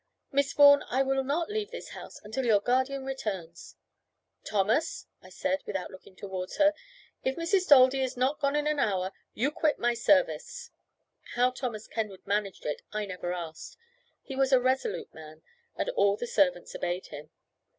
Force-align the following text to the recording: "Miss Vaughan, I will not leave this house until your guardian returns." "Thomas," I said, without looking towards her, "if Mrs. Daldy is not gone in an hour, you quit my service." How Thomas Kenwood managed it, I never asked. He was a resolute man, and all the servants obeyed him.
"Miss 0.31 0.51
Vaughan, 0.53 0.83
I 0.89 1.03
will 1.03 1.23
not 1.23 1.51
leave 1.51 1.69
this 1.69 1.89
house 1.89 2.19
until 2.23 2.43
your 2.43 2.59
guardian 2.59 3.05
returns." 3.05 3.75
"Thomas," 4.43 5.05
I 5.21 5.29
said, 5.29 5.61
without 5.67 5.91
looking 5.91 6.15
towards 6.15 6.57
her, 6.57 6.73
"if 7.23 7.35
Mrs. 7.35 7.69
Daldy 7.69 8.01
is 8.01 8.17
not 8.17 8.39
gone 8.39 8.55
in 8.55 8.65
an 8.65 8.79
hour, 8.79 9.11
you 9.35 9.51
quit 9.51 9.77
my 9.77 9.93
service." 9.93 10.71
How 11.35 11.51
Thomas 11.51 11.85
Kenwood 11.87 12.25
managed 12.25 12.65
it, 12.65 12.81
I 12.91 13.05
never 13.05 13.31
asked. 13.31 13.77
He 14.23 14.35
was 14.35 14.51
a 14.51 14.59
resolute 14.59 15.13
man, 15.13 15.43
and 15.75 15.87
all 15.89 16.17
the 16.17 16.25
servants 16.25 16.73
obeyed 16.73 17.05
him. 17.05 17.29